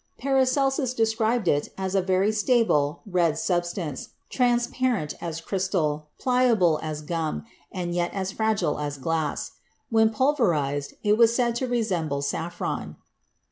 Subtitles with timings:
[0.17, 7.45] Paracelsus described it as a very stable, red substance, transparent as crystal, pliable as gum,
[7.71, 9.51] and yet as fragile as glass.
[9.91, 12.95] When pulverized, it was said to resemble saffron.